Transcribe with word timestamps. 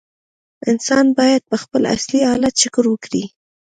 انسان 0.69 1.05
باید 1.19 1.41
په 1.51 1.57
خپل 1.63 1.81
اصلي 1.95 2.19
حالت 2.29 2.53
شکر 2.63 2.83
وکړي. 2.89 3.23